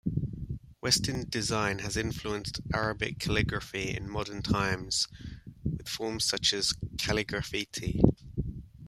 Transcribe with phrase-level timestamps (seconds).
[0.79, 5.07] Western design has influenced Arabic Calligraphy in modern times,
[5.63, 8.01] with forms such as calligraffiti.